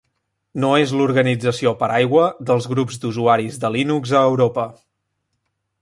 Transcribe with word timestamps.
No 0.61 0.69
és 0.83 0.93
l'organització 0.99 1.73
paraigua 1.83 2.25
dels 2.51 2.69
Grups 2.73 2.99
d'Usuaris 3.05 3.63
de 3.65 3.73
Linux 3.79 4.19
a 4.23 4.27
Europa. 4.31 4.69